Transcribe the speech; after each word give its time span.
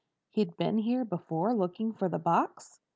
"He'd 0.31 0.57
been 0.57 0.79
here 0.79 1.05
before 1.05 1.53
looking 1.53 1.93
for 1.93 2.09
the 2.09 2.17
box?" 2.17 2.79